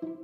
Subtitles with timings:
[0.00, 0.16] Assalamualaikum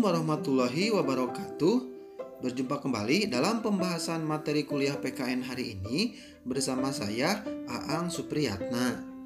[0.00, 1.76] warahmatullahi wabarakatuh.
[2.40, 6.16] Berjumpa kembali dalam pembahasan materi kuliah PKN hari ini
[6.48, 9.17] bersama saya Aang Supriyatna.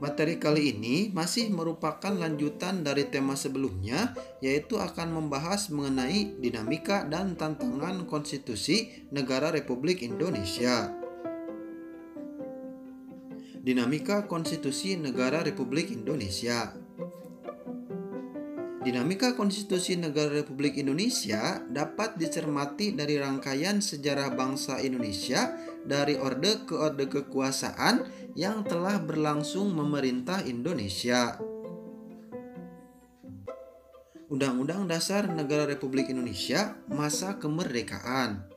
[0.00, 7.36] Materi kali ini masih merupakan lanjutan dari tema sebelumnya yaitu akan membahas mengenai dinamika dan
[7.36, 10.88] tantangan konstitusi negara Republik Indonesia.
[13.60, 16.72] Dinamika konstitusi negara Republik Indonesia.
[18.80, 25.52] Dinamika konstitusi negara Republik Indonesia dapat dicermati dari rangkaian sejarah bangsa Indonesia
[25.84, 31.38] dari orde ke orde kekuasaan yang telah berlangsung memerintah Indonesia.
[34.30, 38.50] Undang-Undang Dasar Negara Republik Indonesia masa kemerdekaan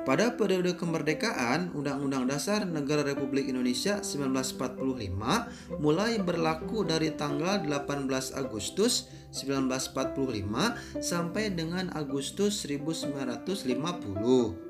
[0.00, 9.12] pada periode kemerdekaan, Undang-Undang Dasar Negara Republik Indonesia 1945 mulai berlaku dari tanggal 18 Agustus
[9.36, 14.69] 1945 sampai dengan Agustus 1950.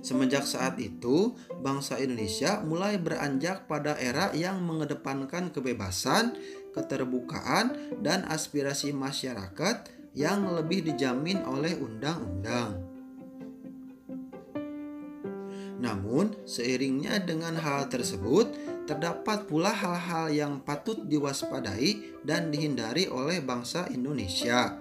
[0.02, 6.34] Semenjak saat itu, bangsa Indonesia mulai beranjak pada era yang mengedepankan kebebasan,
[6.74, 9.86] keterbukaan, dan aspirasi masyarakat
[10.18, 12.91] yang lebih dijamin oleh undang-undang.
[15.82, 18.46] Namun, seiringnya dengan hal tersebut,
[18.86, 24.78] terdapat pula hal-hal yang patut diwaspadai dan dihindari oleh bangsa Indonesia,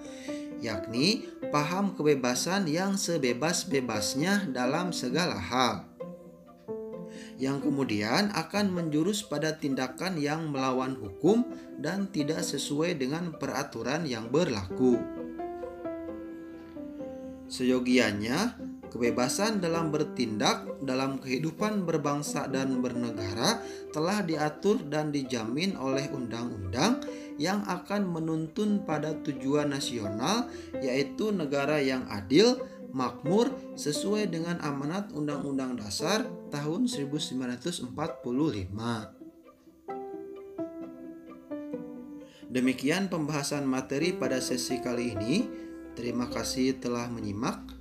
[0.62, 5.90] yakni paham kebebasan yang sebebas-bebasnya dalam segala hal.
[7.42, 11.42] Yang kemudian akan menjurus pada tindakan yang melawan hukum
[11.82, 15.02] dan tidak sesuai dengan peraturan yang berlaku.
[17.50, 18.54] Seyogianya,
[18.92, 23.64] kebebasan dalam bertindak dalam kehidupan berbangsa dan bernegara
[23.96, 27.00] telah diatur dan dijamin oleh undang-undang
[27.40, 30.52] yang akan menuntun pada tujuan nasional
[30.84, 32.60] yaitu negara yang adil,
[32.92, 33.50] makmur
[33.80, 37.96] sesuai dengan amanat Undang-Undang Dasar tahun 1945.
[42.52, 45.48] Demikian pembahasan materi pada sesi kali ini.
[45.96, 47.81] Terima kasih telah menyimak.